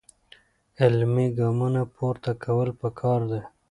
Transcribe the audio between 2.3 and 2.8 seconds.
کول